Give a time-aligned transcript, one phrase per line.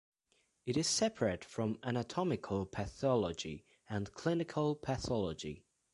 [0.65, 5.63] It is separate from anatomical pathology and clinical pathology.